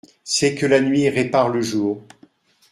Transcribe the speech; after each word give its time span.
C'est 0.23 0.55
que 0.55 0.65
la 0.65 0.81
nuit 0.81 1.07
répare 1.09 1.49
le 1.49 1.61
jour. 1.61 2.01